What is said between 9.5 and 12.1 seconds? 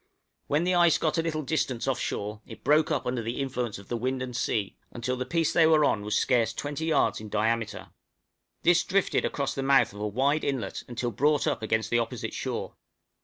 the mouth of a wide inlet until brought up against the